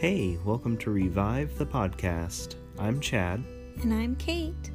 Hey, 0.00 0.38
welcome 0.46 0.78
to 0.78 0.90
Revive 0.90 1.58
the 1.58 1.66
Podcast. 1.66 2.54
I'm 2.78 3.00
Chad. 3.00 3.44
And 3.82 3.92
I'm 3.92 4.16
Kate. 4.16 4.70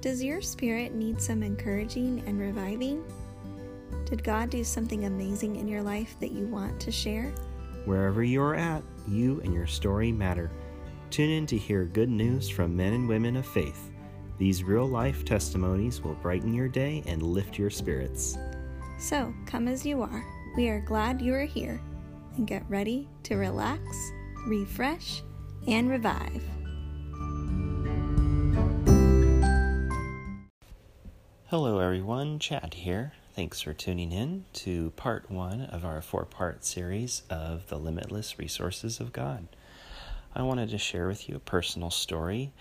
Does 0.00 0.20
your 0.20 0.42
spirit 0.42 0.92
need 0.92 1.22
some 1.22 1.44
encouraging 1.44 2.24
and 2.26 2.40
reviving? 2.40 3.04
Did 4.04 4.24
God 4.24 4.50
do 4.50 4.64
something 4.64 5.04
amazing 5.04 5.54
in 5.54 5.68
your 5.68 5.82
life 5.82 6.16
that 6.18 6.32
you 6.32 6.46
want 6.46 6.80
to 6.80 6.90
share? 6.90 7.32
Wherever 7.84 8.24
you're 8.24 8.56
at, 8.56 8.82
you 9.06 9.40
and 9.44 9.54
your 9.54 9.68
story 9.68 10.10
matter. 10.10 10.50
Tune 11.10 11.30
in 11.30 11.46
to 11.46 11.56
hear 11.56 11.84
good 11.84 12.10
news 12.10 12.48
from 12.48 12.76
men 12.76 12.94
and 12.94 13.08
women 13.08 13.36
of 13.36 13.46
faith. 13.46 13.92
These 14.38 14.64
real 14.64 14.88
life 14.88 15.24
testimonies 15.24 16.02
will 16.02 16.16
brighten 16.16 16.52
your 16.52 16.66
day 16.66 17.04
and 17.06 17.22
lift 17.22 17.60
your 17.60 17.70
spirits. 17.70 18.36
So, 18.98 19.32
come 19.46 19.68
as 19.68 19.86
you 19.86 20.02
are. 20.02 20.24
We 20.56 20.68
are 20.68 20.80
glad 20.80 21.22
you 21.22 21.32
are 21.34 21.44
here. 21.44 21.80
And 22.36 22.44
get 22.44 22.64
ready 22.68 23.08
to 23.22 23.36
relax, 23.36 23.80
refresh, 24.48 25.22
and 25.66 25.90
revive. 25.90 26.42
Hello, 31.48 31.78
everyone. 31.78 32.38
Chad 32.38 32.74
here. 32.74 33.12
Thanks 33.34 33.60
for 33.60 33.72
tuning 33.72 34.10
in 34.10 34.46
to 34.54 34.90
part 34.96 35.30
one 35.30 35.62
of 35.62 35.84
our 35.84 36.02
four 36.02 36.24
part 36.24 36.64
series 36.64 37.22
of 37.30 37.68
The 37.68 37.78
Limitless 37.78 38.38
Resources 38.38 39.00
of 39.00 39.12
God. 39.12 39.48
I 40.34 40.42
wanted 40.42 40.70
to 40.70 40.78
share 40.78 41.06
with 41.06 41.28
you 41.28 41.36
a 41.36 41.40
personal 41.40 41.90
story 41.90 42.52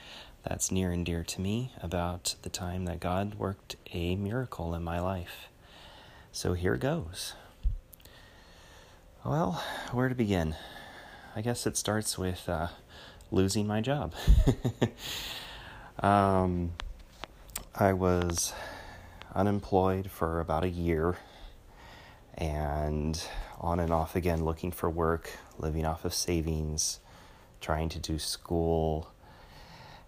that's 0.44 0.72
near 0.72 0.91
and 0.91 1.05
dear 1.05 1.24
to 1.24 1.41
me 1.41 1.72
about 1.82 2.35
the 2.41 2.49
time 2.49 2.85
that 2.85 2.99
God 2.99 3.35
worked 3.35 3.76
a 3.94 4.16
miracle 4.16 4.74
in 4.76 4.84
my 4.84 4.99
life. 4.99 5.48
So 6.32 6.54
here 6.54 6.77
goes. 6.77 7.34
Well, 9.26 9.63
where 9.91 10.10
to 10.10 10.16
begin? 10.16 10.55
I 11.38 11.41
guess 11.41 11.68
it 11.68 11.77
starts 11.77 12.18
with 12.18 12.49
uh, 12.49 12.70
losing 13.30 13.68
my 13.68 13.80
job. 13.80 14.16
um, 15.99 16.71
I 17.76 17.93
was 17.93 18.54
unemployed 19.35 20.10
for 20.10 20.40
about 20.40 20.63
a 20.63 20.68
year 20.68 21.15
and 22.34 23.21
on 23.62 23.80
and 23.80 23.93
off 23.93 24.15
again 24.15 24.46
looking 24.46 24.71
for 24.71 24.90
work, 24.90 25.30
living 25.60 25.85
off 25.85 26.05
of 26.05 26.15
savings, 26.15 26.99
trying 27.62 27.90
to 27.90 27.99
do 27.99 28.18
school, 28.18 29.12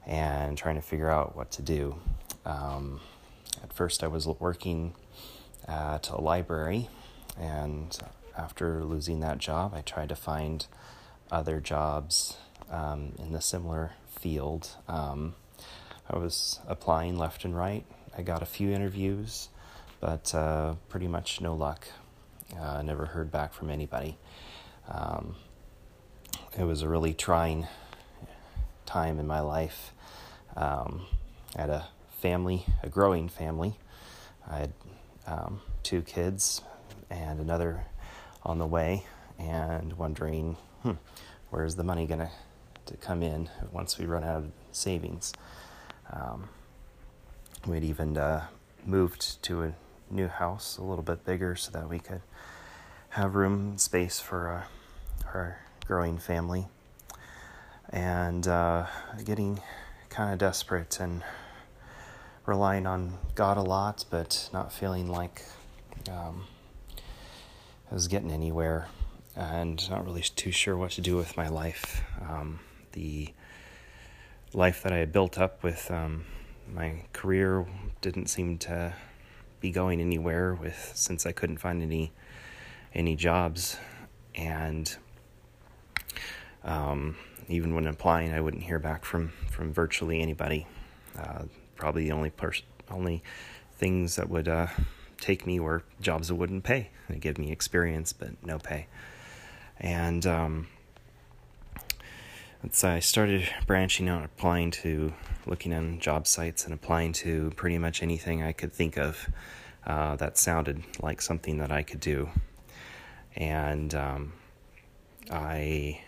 and 0.08 0.58
trying 0.58 0.78
to 0.78 0.82
figure 0.82 1.12
out 1.12 1.36
what 1.36 1.52
to 1.52 1.62
do. 1.62 1.96
Um, 2.44 3.02
at 3.62 3.72
first, 3.72 4.04
I 4.04 4.08
was 4.08 4.26
working 4.26 4.96
at 5.68 6.10
a 6.10 6.20
library, 6.20 6.90
and 7.40 7.96
after 8.36 8.84
losing 8.84 9.20
that 9.20 9.38
job, 9.38 9.76
I 9.76 9.82
tried 9.82 10.10
to 10.10 10.16
find 10.16 10.66
other 11.32 11.60
jobs 11.60 12.38
um, 12.70 13.14
in 13.20 13.32
the 13.32 13.42
similar 13.42 13.92
field. 14.20 14.70
Um, 14.88 15.36
I 16.10 16.18
was 16.18 16.60
applying 16.68 17.18
left 17.18 17.46
and 17.46 17.56
right. 17.56 17.86
I 18.18 18.22
got 18.22 18.42
a 18.42 18.46
few 18.46 18.72
interviews, 18.72 19.50
but 20.00 20.34
uh, 20.34 20.76
pretty 20.90 21.08
much 21.08 21.42
no 21.42 21.54
luck. 21.54 21.88
Uh, 22.60 22.82
never 22.82 23.06
heard 23.06 23.32
back 23.32 23.54
from 23.54 23.70
anybody. 23.70 24.18
Um, 24.88 25.36
it 26.58 26.64
was 26.64 26.82
a 26.82 26.90
really 26.90 27.14
trying 27.14 27.68
time 28.86 29.20
in 29.20 29.28
my 29.28 29.40
life. 29.40 29.94
Um, 30.56 31.06
I 31.56 31.62
had 31.62 31.70
a 31.70 31.88
family, 32.20 32.66
a 32.82 32.90
growing 32.90 33.30
family. 33.30 33.78
I 34.50 34.58
had 34.58 34.74
um, 35.28 35.62
two 35.84 36.02
kids 36.02 36.62
and 37.10 37.40
another 37.40 37.86
on 38.44 38.58
the 38.58 38.66
way, 38.66 39.06
and 39.38 39.94
wondering, 39.94 40.58
hmm, 40.84 40.92
where's 41.50 41.76
the 41.76 41.84
money 41.84 42.06
going 42.06 42.20
to 42.86 42.98
come 42.98 43.22
in 43.22 43.50
once 43.72 43.98
we 43.98 44.06
run 44.06 44.24
out 44.24 44.38
of 44.38 44.52
savings? 44.72 45.34
Um, 46.12 46.50
we'd 47.68 47.84
even 47.84 48.18
uh, 48.18 48.48
moved 48.86 49.42
to 49.44 49.64
a 49.64 49.74
new 50.10 50.28
house, 50.28 50.78
a 50.78 50.84
little 50.84 51.04
bit 51.04 51.26
bigger, 51.26 51.56
so 51.56 51.72
that 51.72 51.90
we 51.90 52.00
could 52.00 52.22
have 53.10 53.36
room 53.36 53.78
space 53.78 54.20
for 54.20 54.50
uh, 54.50 54.64
our 55.34 55.60
growing 55.86 56.18
family. 56.18 56.68
And 57.90 58.48
uh, 58.48 58.86
getting 59.26 59.62
kind 60.10 60.32
of 60.32 60.40
desperate 60.40 61.00
and 61.00 61.24
relying 62.46 62.86
on 62.88 63.18
God 63.36 63.58
a 63.58 63.62
lot, 63.62 64.06
but 64.10 64.50
not 64.54 64.72
feeling 64.72 65.08
like 65.08 65.44
um, 66.10 66.46
I 67.92 67.94
was 67.94 68.08
getting 68.08 68.32
anywhere 68.32 68.88
and 69.40 69.90
not 69.90 70.06
really 70.06 70.22
too 70.22 70.52
sure 70.52 70.76
what 70.76 70.92
to 70.92 71.02
do 71.02 71.16
with 71.16 71.38
my 71.38 71.48
life. 71.48 72.04
Um, 72.22 72.60
the 72.92 73.34
life 74.54 74.84
that 74.84 74.92
I 74.92 74.98
had 74.98 75.14
built 75.14 75.40
up 75.40 75.64
with 75.64 75.90
um, 75.90 76.26
my 76.72 77.04
career 77.14 77.66
didn't 78.02 78.28
seem 78.28 78.58
to 78.60 78.94
be 79.62 79.72
going 79.72 80.02
anywhere 80.02 80.54
with 80.54 80.92
since 80.94 81.26
I 81.26 81.32
couldn't 81.32 81.58
find 81.58 81.82
any 81.82 82.12
any 82.94 83.16
jobs. 83.16 83.78
And 84.36 84.94
um, 86.64 87.16
even 87.48 87.74
when 87.74 87.88
applying 87.88 88.34
I 88.34 88.42
wouldn't 88.42 88.64
hear 88.64 88.80
back 88.80 89.06
from 89.06 89.30
from 89.50 89.74
virtually 89.74 90.22
anybody. 90.22 90.68
Uh, 91.18 91.44
probably 91.78 92.04
the 92.04 92.12
only 92.12 92.30
person 92.30 92.66
only 92.92 93.24
things 93.78 94.18
that 94.18 94.30
would 94.30 94.50
uh, 94.50 94.68
take 95.22 95.48
me 95.48 95.62
were 95.62 95.84
jobs 96.02 96.28
that 96.28 96.36
wouldn't 96.36 96.66
pay. 96.66 96.90
They 97.08 97.20
give 97.20 97.38
me 97.38 97.52
experience 97.52 98.12
but 98.12 98.32
no 98.44 98.60
pay 98.60 98.88
and 99.80 100.26
um, 100.26 100.68
so 102.72 102.90
I 102.90 103.00
started 103.00 103.50
branching 103.68 104.10
out, 104.10 104.26
applying 104.26 104.72
to, 104.72 105.14
looking 105.46 105.74
on 105.74 106.00
job 106.00 106.28
sites 106.28 106.66
and 106.66 106.74
applying 106.74 107.14
to 107.14 107.52
pretty 107.56 107.78
much 107.78 108.04
anything 108.04 108.44
I 108.44 108.52
could 108.52 108.74
think 108.74 108.98
of 108.98 109.30
uh, 109.88 110.18
that 110.18 110.38
sounded 110.38 110.84
like 111.02 111.22
something 111.22 111.58
that 111.60 111.72
I 111.72 111.84
could 111.84 112.02
do. 112.02 112.30
And 113.36 113.96
um, 113.96 114.34
I, 115.32 116.02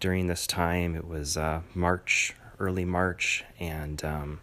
during 0.00 0.28
this 0.28 0.46
time, 0.46 0.96
it 0.96 1.06
was 1.06 1.36
uh, 1.36 1.60
March, 1.74 2.34
early 2.58 2.86
March, 2.86 3.44
and 3.60 4.02
um, 4.02 4.40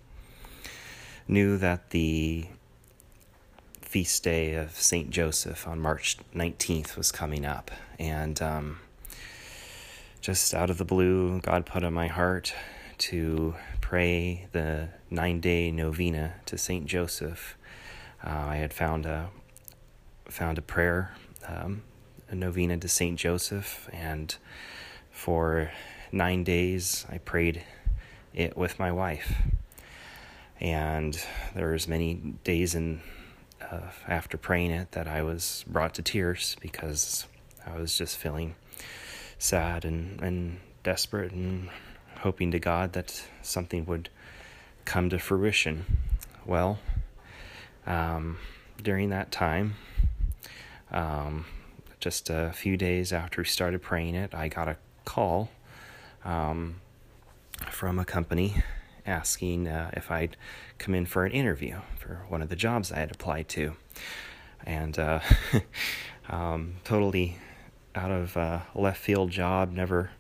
knew 1.28 1.57
that 1.57 1.90
the 1.90 2.46
feast 3.89 4.22
day 4.22 4.53
of 4.53 4.79
St. 4.79 5.09
Joseph 5.09 5.67
on 5.67 5.79
March 5.79 6.16
19th 6.35 6.95
was 6.95 7.11
coming 7.11 7.44
up. 7.44 7.72
And 7.97 8.39
um, 8.39 8.81
just 10.22 10.53
out 10.53 10.69
of 10.69 10.77
the 10.77 10.85
blue, 10.85 11.41
God 11.41 11.66
put 11.66 11.83
on 11.83 11.91
my 11.91 12.05
heart 12.05 12.53
to 13.00 13.55
pray 13.81 14.47
the 14.51 14.89
nine 15.09 15.39
day 15.39 15.72
novena 15.72 16.35
to 16.45 16.55
Saint 16.55 16.85
Joseph. 16.85 17.57
Uh, 18.23 18.29
I 18.29 18.57
had 18.57 18.73
found 18.73 19.07
a 19.07 19.31
found 20.25 20.59
a 20.59 20.61
prayer, 20.61 21.16
um, 21.47 21.81
a 22.29 22.35
novena 22.35 22.77
to 22.77 22.88
Saint 22.88 23.17
Joseph, 23.17 23.89
and 23.91 24.35
for 25.09 25.71
nine 26.11 26.44
days 26.44 27.07
I 27.11 27.17
prayed 27.17 27.63
it 28.35 28.56
with 28.56 28.77
my 28.77 28.91
wife. 28.91 29.33
And 30.61 31.19
there 31.56 31.71
was 31.71 31.88
many 31.88 32.35
days 32.44 32.75
in 32.75 33.01
uh, 33.72 33.91
after 34.07 34.38
praying 34.38 34.72
it 34.72 34.91
that 34.91 35.07
I 35.07 35.22
was 35.22 35.63
brought 35.68 35.94
to 35.96 36.02
tears 36.02 36.56
because 36.59 37.25
I 37.66 37.78
was 37.78 37.97
just 37.97 38.18
feeling 38.18 38.56
sad 39.38 39.85
and, 39.85 40.22
and 40.22 40.59
desperate 40.84 41.31
and 41.31 41.69
hoping 42.19 42.52
to 42.52 42.59
God 42.59 42.94
that 42.94 43.24
something 43.41 43.85
would 43.85 44.09
come 44.85 45.09
to 45.09 45.19
fruition. 45.19 45.85
Well, 46.46 46.80
um, 47.85 48.38
during 48.81 49.09
that 49.09 49.31
time, 49.31 49.75
um, 50.91 51.46
just 52.00 52.30
a 52.30 52.51
few 52.54 52.77
days 52.77 53.13
after 53.13 53.42
we 53.42 53.45
started 53.45 53.81
praying 53.81 54.16
it, 54.16 54.33
I 54.33 54.48
got 54.48 54.68
a 54.68 54.77
call 55.06 55.50
um, 56.25 56.81
from 57.69 58.00
a 58.00 58.06
company 58.06 58.63
asking 59.09 59.67
uh, 59.67 59.91
if 59.94 60.11
I'd 60.11 60.38
come 60.77 60.95
in 60.95 61.06
for 61.06 61.25
an 61.25 61.31
interview 61.31 61.79
for 61.97 62.25
one 62.29 62.41
of 62.41 62.50
the 62.50 62.56
jobs 62.56 62.91
I 62.91 63.00
had 63.00 63.11
applied 63.11 63.50
to. 63.50 63.73
And 64.65 64.97
uh, 64.97 65.19
um, 66.29 66.75
totally 66.83 67.38
out 67.95 68.11
of 68.11 68.38
uh, 68.38 68.59
left 68.75 69.01
field 69.01 69.31
job. 69.31 69.73
Never 69.73 70.11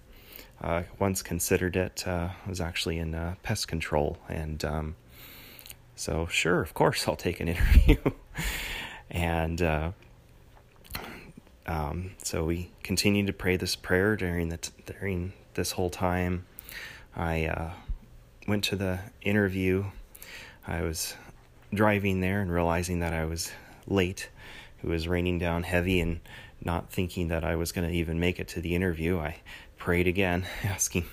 uh, 0.61 0.83
once 0.97 1.21
considered 1.21 1.75
it. 1.75 2.07
Uh, 2.07 2.29
was 2.47 2.59
actually 2.59 2.97
in 2.97 3.15
uh, 3.15 3.35
pest 3.43 3.67
control, 3.67 4.17
and 4.27 4.63
um, 4.65 4.95
so 5.95 6.27
sure, 6.27 6.61
of 6.61 6.73
course, 6.73 7.07
I'll 7.07 7.15
take 7.15 7.39
an 7.39 7.47
interview. 7.49 7.97
and 9.09 9.93
um, 11.65 12.11
so 12.23 12.45
we 12.45 12.71
continued 12.83 13.27
to 13.27 13.33
pray 13.33 13.55
this 13.55 13.75
prayer 13.75 14.15
during 14.15 14.49
the 14.49 14.57
t- 14.57 14.71
during 14.85 15.33
this 15.53 15.71
whole 15.71 15.89
time. 15.89 16.45
I 17.15 17.73
went 18.47 18.63
to 18.65 18.75
the 18.75 18.99
interview. 19.21 19.85
I 20.67 20.81
was 20.81 21.15
driving 21.73 22.19
there 22.19 22.41
and 22.41 22.51
realizing 22.51 22.99
that 22.99 23.13
I 23.13 23.25
was 23.25 23.51
late. 23.87 24.29
It 24.83 24.87
was 24.87 25.07
raining 25.07 25.39
down 25.39 25.63
heavy 25.63 25.99
and 25.99 26.19
not 26.61 26.91
thinking 26.91 27.29
that 27.29 27.43
I 27.43 27.55
was 27.55 27.71
going 27.71 27.87
to 27.87 27.93
even 27.93 28.19
make 28.19 28.39
it 28.39 28.47
to 28.49 28.61
the 28.61 28.75
interview, 28.75 29.19
I 29.19 29.37
prayed 29.77 30.07
again, 30.07 30.45
asking 30.63 31.05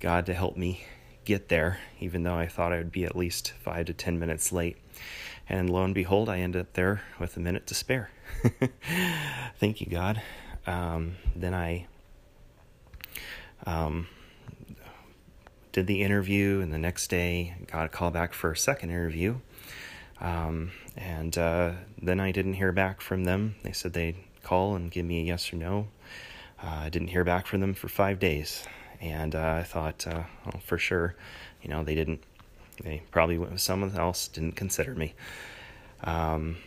God 0.00 0.26
to 0.26 0.34
help 0.34 0.56
me 0.56 0.84
get 1.24 1.48
there, 1.48 1.78
even 2.00 2.22
though 2.22 2.36
I 2.36 2.46
thought 2.46 2.72
I 2.72 2.78
would 2.78 2.92
be 2.92 3.04
at 3.04 3.16
least 3.16 3.52
five 3.62 3.86
to 3.86 3.94
ten 3.94 4.18
minutes 4.18 4.52
late. 4.52 4.76
And 5.48 5.70
lo 5.70 5.84
and 5.84 5.94
behold, 5.94 6.28
I 6.28 6.38
ended 6.38 6.60
up 6.60 6.72
there 6.74 7.02
with 7.18 7.36
a 7.36 7.40
minute 7.40 7.66
to 7.68 7.74
spare. 7.74 8.10
Thank 9.58 9.80
you, 9.80 9.86
God. 9.86 10.22
Um, 10.66 11.16
then 11.36 11.52
I 11.52 11.86
um, 13.66 14.08
did 15.74 15.88
the 15.88 16.02
interview, 16.02 16.60
and 16.60 16.72
the 16.72 16.78
next 16.78 17.08
day 17.08 17.56
got 17.66 17.84
a 17.84 17.88
call 17.88 18.12
back 18.12 18.32
for 18.32 18.52
a 18.52 18.56
second 18.56 18.90
interview. 18.90 19.34
Um, 20.20 20.70
and 20.96 21.36
uh, 21.36 21.72
then 22.00 22.20
I 22.20 22.30
didn't 22.30 22.54
hear 22.54 22.70
back 22.70 23.00
from 23.00 23.24
them. 23.24 23.56
They 23.64 23.72
said 23.72 23.92
they'd 23.92 24.16
call 24.44 24.76
and 24.76 24.88
give 24.88 25.04
me 25.04 25.20
a 25.20 25.24
yes 25.24 25.52
or 25.52 25.56
no. 25.56 25.88
Uh, 26.62 26.84
I 26.84 26.88
didn't 26.90 27.08
hear 27.08 27.24
back 27.24 27.48
from 27.48 27.60
them 27.60 27.74
for 27.74 27.88
five 27.88 28.20
days, 28.20 28.62
and 29.00 29.34
uh, 29.34 29.56
I 29.58 29.62
thought, 29.64 30.06
uh, 30.06 30.22
well, 30.46 30.62
for 30.64 30.78
sure, 30.78 31.16
you 31.60 31.68
know, 31.68 31.82
they 31.82 31.96
didn't. 31.96 32.22
They 32.82 33.02
probably 33.10 33.36
went 33.36 33.52
with 33.52 33.60
someone 33.60 33.96
else. 33.96 34.28
Didn't 34.28 34.52
consider 34.52 34.94
me. 34.94 35.14
Um, 36.04 36.58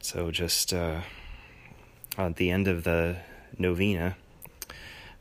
so 0.00 0.32
just 0.32 0.74
uh, 0.74 1.02
at 2.18 2.34
the 2.34 2.50
end 2.50 2.66
of 2.66 2.82
the 2.82 3.18
novena, 3.56 4.16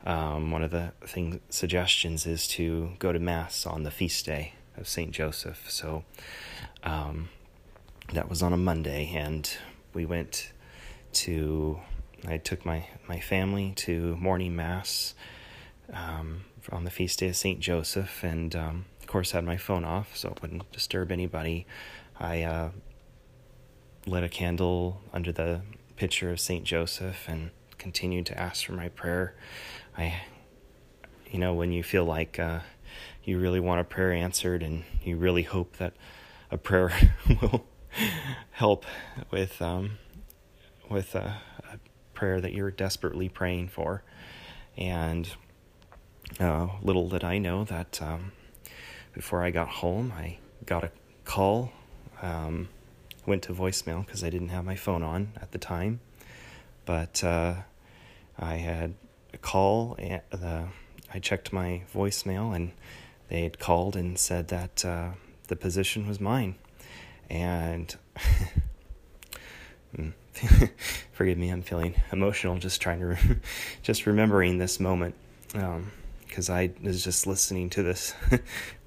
um, 0.06 0.52
one 0.52 0.64
of 0.64 0.72
the 0.72 0.94
thing 1.06 1.42
suggestions 1.50 2.26
is 2.26 2.48
to 2.50 2.92
go 3.00 3.12
to 3.12 3.20
mass 3.20 3.66
on 3.66 3.84
the 3.84 3.92
feast 3.92 4.26
day 4.26 4.54
of 4.78 4.88
Saint 4.88 5.12
Joseph. 5.12 5.70
So 5.70 6.04
um, 6.84 7.30
that 8.14 8.30
was 8.30 8.42
on 8.42 8.54
a 8.54 8.58
Monday, 8.58 9.12
and 9.14 9.50
we 9.94 10.06
went 10.06 10.52
to. 11.14 11.80
I 12.28 12.38
took 12.38 12.66
my 12.66 12.86
my 13.08 13.20
family 13.20 13.74
to 13.78 14.16
morning 14.18 14.56
mass 14.56 15.16
um, 15.94 16.44
on 16.72 16.84
the 16.84 16.92
feast 16.92 17.20
day 17.20 17.30
of 17.30 17.36
Saint 17.36 17.60
Joseph, 17.60 18.24
and 18.24 18.56
um, 18.56 18.86
of 19.02 19.08
course 19.08 19.32
had 19.32 19.44
my 19.44 19.58
phone 19.58 19.86
off 19.86 20.16
so 20.16 20.30
it 20.30 20.42
wouldn't 20.42 20.72
disturb 20.72 21.12
anybody. 21.12 21.66
I 22.20 22.44
uh, 22.44 22.70
lit 24.06 24.24
a 24.24 24.30
candle 24.30 25.02
under 25.14 25.32
the 25.32 25.62
picture 25.96 26.32
of 26.32 26.40
Saint 26.40 26.66
Joseph 26.66 27.28
and 27.28 27.52
continued 27.78 28.26
to 28.28 28.40
ask 28.40 28.66
for 28.66 28.74
my 28.74 28.90
prayer. 28.90 29.34
I, 29.98 30.22
you 31.30 31.40
know, 31.40 31.54
when 31.54 31.72
you 31.72 31.84
feel 31.84 32.06
like 32.06 32.40
uh, 32.40 32.60
you 33.24 33.40
really 33.40 33.60
want 33.60 33.82
a 33.82 33.84
prayer 33.84 34.14
answered 34.14 34.64
and 34.64 34.84
you 35.04 35.18
really 35.18 35.44
hope 35.44 35.78
that 35.78 35.94
a 36.52 36.58
prayer 36.58 36.92
will 37.42 37.66
help 38.52 38.86
with 39.32 39.62
um, 39.62 39.98
with 40.90 41.16
a, 41.16 41.42
a, 41.72 41.80
prayer 42.14 42.42
that 42.42 42.54
you're 42.54 42.72
desperately 42.72 43.30
praying 43.30 43.70
for. 43.70 44.04
And 44.78 45.30
uh, 46.40 46.68
little 46.82 47.08
did 47.08 47.24
I 47.24 47.38
know 47.38 47.64
that 47.66 48.02
um, 48.02 48.34
before 49.14 49.44
I 49.44 49.52
got 49.52 49.68
home, 49.68 50.12
I 50.18 50.40
got 50.66 50.84
a 50.84 50.92
call. 51.24 51.72
Um, 52.22 52.70
went 53.26 53.44
to 53.44 53.54
voicemail 53.54 54.06
because 54.06 54.24
I 54.24 54.30
didn't 54.30 54.50
have 54.50 54.66
my 54.66 54.76
phone 54.76 55.04
on 55.04 55.34
at 55.40 55.52
the 55.52 55.58
time, 55.58 56.00
but 56.86 57.24
uh, 57.24 57.54
I 58.38 58.56
had 58.56 58.96
a 59.34 59.38
call. 59.38 59.96
And, 59.98 60.22
uh, 60.32 60.64
I 61.14 61.20
checked 61.20 61.52
my 61.52 61.82
voicemail, 61.94 62.56
and 62.56 62.72
they 63.30 63.42
had 63.42 63.60
called 63.60 63.96
and 63.96 64.18
said 64.18 64.50
that 64.50 64.86
uh, 64.86 65.12
the 65.48 65.56
position 65.56 66.08
was 66.08 66.20
mine. 66.20 66.56
And 67.30 67.96
mm, 69.98 70.14
forgive 71.12 71.38
me, 71.38 71.50
I'm 71.50 71.62
feeling 71.62 71.96
emotional 72.12 72.58
just 72.58 72.82
trying 72.82 73.00
to, 73.00 73.06
re- 73.08 73.38
just 73.82 74.06
remembering 74.06 74.58
this 74.58 74.80
moment. 74.80 75.16
because 76.28 76.50
um, 76.50 76.56
I 76.56 76.72
was 76.82 77.04
just 77.04 77.26
listening 77.26 77.70
to 77.72 77.84
this 77.84 78.14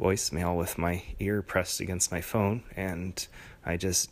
voicemail 0.01 0.57
with 0.57 0.79
my 0.79 1.03
ear 1.19 1.43
pressed 1.43 1.81
against 1.81 2.13
my 2.13 2.21
phone, 2.21 2.63
and 2.77 3.27
I 3.65 3.77
just 3.77 4.11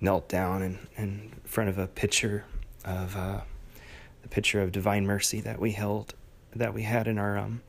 knelt 0.00 0.28
down 0.28 0.62
in, 0.62 0.78
in 0.96 1.32
front 1.44 1.70
of 1.70 1.78
a 1.78 1.86
picture 1.86 2.44
of 2.84 3.16
uh, 3.16 3.40
the 4.26 4.34
picture 4.34 4.60
of 4.60 4.72
Divine 4.72 5.06
Mercy 5.06 5.40
that 5.40 5.60
we 5.60 5.70
held, 5.70 6.14
that 6.54 6.74
we 6.74 6.82
had 6.82 7.06
in 7.06 7.16
our 7.16 7.38
um, 7.38 7.62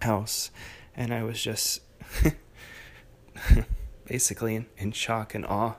house, 0.00 0.52
and 0.94 1.12
I 1.12 1.24
was 1.24 1.42
just 1.42 1.80
basically 4.06 4.54
in, 4.54 4.66
in 4.78 4.92
shock 4.92 5.34
and 5.34 5.44
awe 5.44 5.74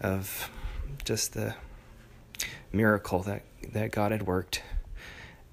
of 0.00 0.50
just 1.04 1.34
the 1.34 1.54
miracle 2.72 3.22
that 3.24 3.42
that 3.74 3.90
God 3.90 4.10
had 4.10 4.22
worked, 4.26 4.62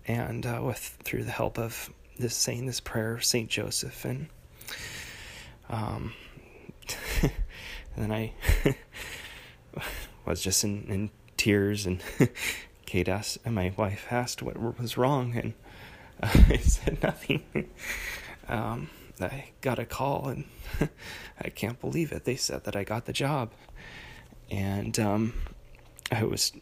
and 0.07 0.45
uh, 0.45 0.61
with 0.63 0.97
through 1.03 1.25
the 1.25 1.31
help 1.31 1.59
of 1.59 1.91
this 2.17 2.35
saying 2.35 2.67
this 2.67 2.79
prayer 2.79 3.15
of 3.15 3.25
Saint 3.25 3.49
Joseph, 3.49 4.05
and 4.05 4.27
um, 5.69 6.13
and 7.21 7.31
then 7.97 8.13
I 8.13 8.33
was 10.25 10.41
just 10.41 10.63
in, 10.63 10.85
in 10.87 11.09
tears, 11.35 11.85
and 11.85 12.01
Kate 12.87 13.09
asked, 13.09 13.37
and 13.43 13.53
my 13.53 13.73
wife 13.75 14.07
asked 14.09 14.41
what 14.41 14.79
was 14.79 14.97
wrong, 14.97 15.35
and 15.35 15.53
I 16.23 16.57
said 16.57 17.03
nothing. 17.03 17.43
um, 18.47 18.89
I 19.19 19.49
got 19.61 19.77
a 19.77 19.85
call, 19.85 20.29
and 20.29 20.45
I 21.39 21.49
can't 21.49 21.79
believe 21.79 22.11
it. 22.13 22.23
They 22.23 22.37
said 22.37 22.63
that 22.63 22.75
I 22.77 22.85
got 22.85 23.05
the 23.05 23.13
job, 23.13 23.51
and 24.49 24.97
um, 24.99 25.33
I 26.11 26.23
was 26.23 26.53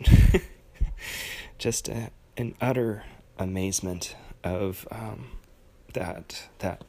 just 1.59 1.87
a, 1.87 2.09
an 2.37 2.55
utter 2.59 3.03
amazement 3.37 4.15
of 4.43 4.87
um, 4.91 5.27
that 5.93 6.47
that 6.59 6.83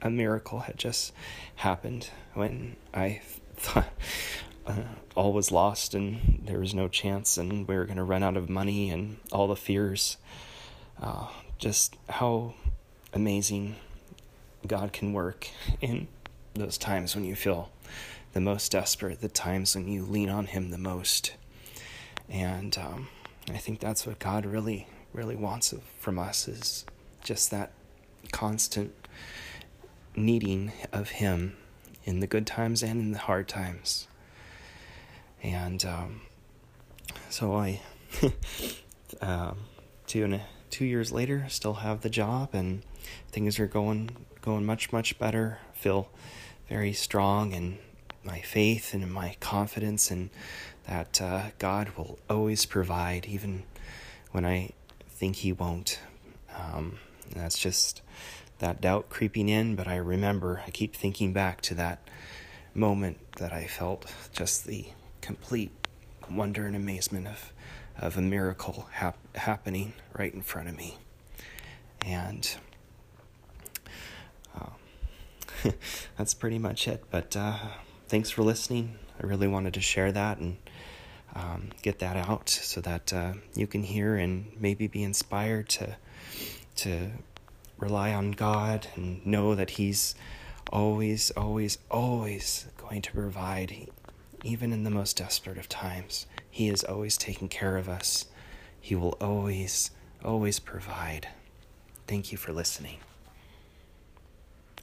a 0.00 0.08
miracle 0.08 0.60
had 0.60 0.78
just 0.78 1.12
happened 1.56 2.08
when 2.32 2.76
I 2.94 3.20
thought 3.54 3.92
uh, 4.66 4.82
all 5.14 5.32
was 5.32 5.50
lost 5.50 5.94
and 5.94 6.42
there 6.44 6.58
was 6.58 6.74
no 6.74 6.88
chance 6.88 7.36
and 7.36 7.66
we 7.66 7.74
were 7.76 7.84
going 7.84 7.96
to 7.96 8.04
run 8.04 8.22
out 8.22 8.36
of 8.36 8.48
money 8.48 8.90
and 8.90 9.18
all 9.32 9.48
the 9.48 9.56
fears. 9.56 10.16
Uh, 11.00 11.26
just 11.58 11.96
how 12.08 12.54
amazing 13.12 13.76
God 14.66 14.92
can 14.92 15.12
work 15.12 15.48
in 15.80 16.08
those 16.54 16.78
times 16.78 17.14
when 17.14 17.24
you 17.24 17.34
feel 17.34 17.70
the 18.32 18.40
most 18.40 18.72
desperate, 18.72 19.20
the 19.20 19.28
times 19.28 19.74
when 19.74 19.88
you 19.88 20.04
lean 20.04 20.28
on 20.28 20.46
Him 20.46 20.70
the 20.70 20.78
most. 20.78 21.34
And 22.28 22.76
um, 22.78 23.08
I 23.48 23.58
think 23.58 23.80
that's 23.80 24.06
what 24.06 24.18
God 24.18 24.46
really, 24.46 24.86
really 25.12 25.36
wants 25.36 25.74
from 25.98 26.18
us 26.18 26.48
is 26.48 26.84
just 27.22 27.50
that 27.50 27.72
constant 28.30 28.92
needing 30.16 30.72
of 30.92 31.10
Him 31.10 31.56
in 32.04 32.20
the 32.20 32.26
good 32.26 32.46
times 32.46 32.82
and 32.82 33.00
in 33.00 33.12
the 33.12 33.18
hard 33.18 33.48
times. 33.48 34.08
And 35.42 35.84
um, 35.84 36.20
so 37.28 37.56
I, 37.56 37.80
um, 39.20 39.58
two 40.06 40.24
and 40.24 40.34
a, 40.34 40.42
two 40.70 40.84
years 40.84 41.10
later, 41.10 41.46
still 41.48 41.74
have 41.74 42.02
the 42.02 42.10
job, 42.10 42.50
and 42.52 42.82
things 43.30 43.58
are 43.58 43.66
going 43.66 44.10
going 44.40 44.64
much 44.64 44.92
much 44.92 45.18
better. 45.18 45.58
I 45.72 45.76
Feel 45.76 46.08
very 46.68 46.92
strong 46.92 47.52
in 47.52 47.78
my 48.24 48.40
faith 48.40 48.94
and 48.94 49.02
in 49.02 49.10
my 49.10 49.36
confidence, 49.40 50.10
and 50.10 50.30
that 50.86 51.20
uh, 51.20 51.50
God 51.58 51.90
will 51.96 52.18
always 52.30 52.64
provide, 52.66 53.26
even 53.26 53.64
when 54.30 54.44
I 54.44 54.70
think 55.08 55.36
He 55.36 55.52
won't. 55.52 55.98
Um, 56.56 56.98
that's 57.34 57.58
just 57.58 58.02
that 58.58 58.80
doubt 58.80 59.08
creeping 59.08 59.48
in, 59.48 59.74
but 59.74 59.88
I 59.88 59.96
remember, 59.96 60.62
I 60.66 60.70
keep 60.70 60.94
thinking 60.94 61.32
back 61.32 61.60
to 61.62 61.74
that 61.74 62.06
moment 62.74 63.18
that 63.38 63.52
I 63.52 63.66
felt 63.66 64.06
just 64.32 64.66
the 64.66 64.86
complete 65.22 65.70
wonder 66.30 66.66
and 66.66 66.76
amazement 66.76 67.26
of, 67.26 67.52
of 67.98 68.18
a 68.18 68.20
miracle 68.20 68.88
hap- 68.92 69.36
happening 69.36 69.94
right 70.12 70.34
in 70.34 70.42
front 70.42 70.68
of 70.68 70.76
me. 70.76 70.98
And 72.04 72.54
uh, 74.58 75.70
that's 76.18 76.34
pretty 76.34 76.58
much 76.58 76.86
it. 76.86 77.04
But 77.10 77.34
uh, 77.36 77.56
thanks 78.08 78.28
for 78.30 78.42
listening. 78.42 78.98
I 79.22 79.26
really 79.26 79.48
wanted 79.48 79.74
to 79.74 79.80
share 79.80 80.12
that 80.12 80.38
and 80.38 80.58
um, 81.34 81.70
get 81.80 82.00
that 82.00 82.16
out 82.16 82.50
so 82.50 82.80
that 82.82 83.12
uh, 83.12 83.34
you 83.54 83.66
can 83.66 83.82
hear 83.82 84.16
and 84.16 84.52
maybe 84.58 84.86
be 84.86 85.02
inspired 85.02 85.68
to 85.70 85.96
to 86.74 87.10
rely 87.78 88.12
on 88.12 88.30
God 88.32 88.86
and 88.96 89.24
know 89.26 89.54
that 89.54 89.70
He's 89.70 90.14
always, 90.72 91.30
always, 91.32 91.78
always 91.90 92.66
going 92.78 93.02
to 93.02 93.12
provide, 93.12 93.88
even 94.42 94.72
in 94.72 94.84
the 94.84 94.90
most 94.90 95.16
desperate 95.16 95.58
of 95.58 95.68
times. 95.68 96.26
He 96.50 96.68
is 96.68 96.84
always 96.84 97.16
taking 97.16 97.48
care 97.48 97.76
of 97.76 97.88
us. 97.88 98.26
He 98.80 98.94
will 98.94 99.16
always, 99.20 99.90
always 100.24 100.58
provide. 100.58 101.28
Thank 102.06 102.32
you 102.32 102.38
for 102.38 102.52
listening. 102.52 102.98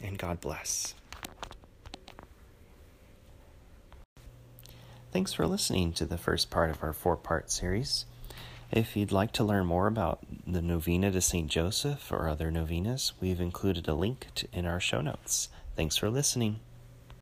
And 0.01 0.17
God 0.17 0.39
bless. 0.39 0.95
Thanks 5.11 5.33
for 5.33 5.47
listening 5.47 5.93
to 5.93 6.05
the 6.05 6.17
first 6.17 6.49
part 6.49 6.69
of 6.69 6.83
our 6.83 6.93
four 6.93 7.17
part 7.17 7.51
series. 7.51 8.05
If 8.71 8.95
you'd 8.95 9.11
like 9.11 9.31
to 9.33 9.43
learn 9.43 9.65
more 9.65 9.87
about 9.87 10.19
the 10.45 10.61
novena 10.61 11.11
to 11.11 11.21
St. 11.21 11.49
Joseph 11.49 12.11
or 12.11 12.29
other 12.29 12.51
novenas, 12.51 13.13
we've 13.19 13.41
included 13.41 13.87
a 13.87 13.95
link 13.95 14.27
to, 14.35 14.47
in 14.53 14.67
our 14.67 14.79
show 14.79 15.01
notes. 15.01 15.49
Thanks 15.75 15.97
for 15.97 16.09
listening. 16.09 16.59